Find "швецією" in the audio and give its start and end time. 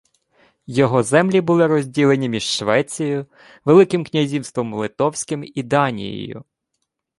2.43-3.25